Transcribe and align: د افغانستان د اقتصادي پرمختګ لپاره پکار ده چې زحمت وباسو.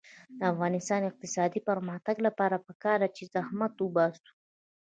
د 0.37 0.41
افغانستان 0.53 0.99
د 1.01 1.05
اقتصادي 1.11 1.59
پرمختګ 1.69 2.15
لپاره 2.27 2.63
پکار 2.67 2.97
ده 3.01 3.09
چې 3.15 3.23
زحمت 3.33 3.73
وباسو. 3.79 4.29